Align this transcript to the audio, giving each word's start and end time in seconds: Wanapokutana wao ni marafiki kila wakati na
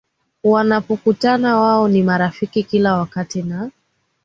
Wanapokutana 0.43 1.57
wao 1.59 1.87
ni 1.87 2.03
marafiki 2.03 2.63
kila 2.63 2.95
wakati 2.97 3.43
na 3.43 3.71